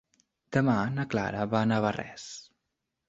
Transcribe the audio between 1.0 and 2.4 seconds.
Clara va a Navarrés.